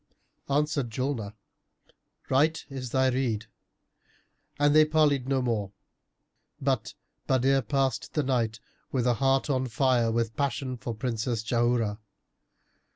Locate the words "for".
10.75-10.95